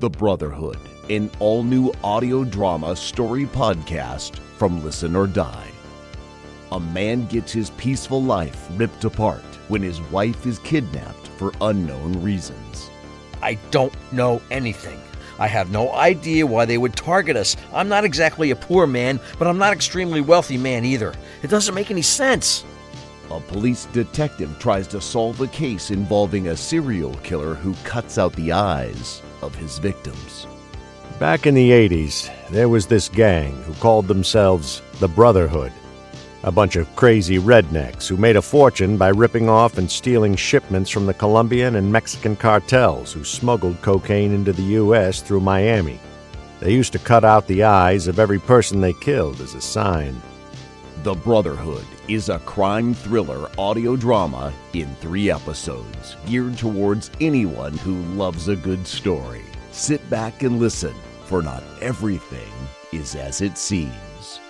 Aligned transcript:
The 0.00 0.10
Brotherhood, 0.10 0.78
an 1.08 1.30
all 1.38 1.62
new 1.62 1.92
audio 2.02 2.42
drama 2.42 2.96
story 2.96 3.46
podcast 3.46 4.40
from 4.58 4.82
Listen 4.82 5.14
or 5.14 5.28
Die. 5.28 5.70
A 6.72 6.80
man 6.80 7.26
gets 7.26 7.52
his 7.52 7.70
peaceful 7.70 8.20
life 8.20 8.66
ripped 8.72 9.04
apart 9.04 9.44
when 9.68 9.82
his 9.82 10.00
wife 10.02 10.46
is 10.46 10.58
kidnapped 10.58 11.28
for 11.38 11.52
unknown 11.60 12.20
reasons. 12.20 12.90
I 13.40 13.54
don't 13.70 13.94
know 14.12 14.42
anything. 14.50 15.00
I 15.38 15.46
have 15.46 15.70
no 15.70 15.92
idea 15.92 16.44
why 16.44 16.64
they 16.64 16.76
would 16.76 16.96
target 16.96 17.36
us. 17.36 17.56
I'm 17.72 17.88
not 17.88 18.04
exactly 18.04 18.50
a 18.50 18.56
poor 18.56 18.88
man, 18.88 19.20
but 19.38 19.46
I'm 19.46 19.58
not 19.58 19.72
extremely 19.72 20.20
wealthy 20.20 20.58
man 20.58 20.84
either. 20.84 21.14
It 21.44 21.50
doesn't 21.50 21.74
make 21.74 21.92
any 21.92 22.02
sense. 22.02 22.64
A 23.30 23.38
police 23.38 23.84
detective 23.92 24.58
tries 24.58 24.88
to 24.88 25.00
solve 25.00 25.40
a 25.40 25.46
case 25.46 25.92
involving 25.92 26.48
a 26.48 26.56
serial 26.56 27.14
killer 27.22 27.54
who 27.54 27.74
cuts 27.84 28.18
out 28.18 28.32
the 28.32 28.50
eyes 28.50 29.22
of 29.44 29.54
his 29.54 29.78
victims. 29.78 30.46
Back 31.18 31.46
in 31.46 31.54
the 31.54 31.70
80s, 31.70 32.30
there 32.50 32.68
was 32.68 32.86
this 32.86 33.08
gang 33.08 33.52
who 33.62 33.74
called 33.74 34.08
themselves 34.08 34.82
the 34.98 35.08
Brotherhood. 35.08 35.72
A 36.42 36.50
bunch 36.50 36.76
of 36.76 36.94
crazy 36.96 37.38
rednecks 37.38 38.06
who 38.06 38.16
made 38.16 38.36
a 38.36 38.42
fortune 38.42 38.96
by 38.96 39.08
ripping 39.08 39.48
off 39.48 39.78
and 39.78 39.90
stealing 39.90 40.34
shipments 40.34 40.90
from 40.90 41.06
the 41.06 41.14
Colombian 41.14 41.76
and 41.76 41.90
Mexican 41.90 42.36
cartels 42.36 43.12
who 43.12 43.24
smuggled 43.24 43.80
cocaine 43.80 44.32
into 44.32 44.52
the 44.52 44.74
U.S. 44.80 45.22
through 45.22 45.40
Miami. 45.40 46.00
They 46.60 46.72
used 46.72 46.92
to 46.92 46.98
cut 46.98 47.24
out 47.24 47.46
the 47.46 47.62
eyes 47.62 48.08
of 48.08 48.18
every 48.18 48.38
person 48.38 48.80
they 48.80 48.92
killed 48.94 49.40
as 49.40 49.54
a 49.54 49.60
sign. 49.60 50.20
The 51.04 51.12
Brotherhood 51.12 51.84
is 52.08 52.30
a 52.30 52.38
crime 52.38 52.94
thriller 52.94 53.50
audio 53.58 53.94
drama 53.94 54.54
in 54.72 54.94
three 54.94 55.30
episodes 55.30 56.16
geared 56.24 56.56
towards 56.56 57.10
anyone 57.20 57.76
who 57.76 58.00
loves 58.16 58.48
a 58.48 58.56
good 58.56 58.86
story. 58.86 59.42
Sit 59.70 60.08
back 60.08 60.44
and 60.44 60.58
listen, 60.58 60.94
for 61.26 61.42
not 61.42 61.62
everything 61.82 62.50
is 62.90 63.16
as 63.16 63.42
it 63.42 63.58
seems. 63.58 64.40